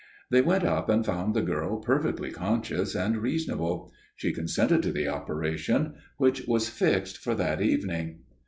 "They 0.31 0.41
went 0.41 0.63
up 0.63 0.89
and 0.89 1.05
found 1.05 1.35
the 1.35 1.43
girl 1.43 1.77
perfectly 1.77 2.31
conscious 2.31 2.95
and 2.95 3.17
reasonable. 3.17 3.93
She 4.15 4.33
consented 4.33 4.81
to 4.81 4.91
the 4.91 5.07
operation, 5.07 5.93
which 6.17 6.47
was 6.47 6.69
fixed 6.69 7.19
for 7.19 7.35
that 7.35 7.61
evening. 7.61 8.21